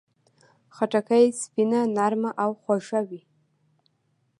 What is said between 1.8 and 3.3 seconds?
نرمه او خوږه وي.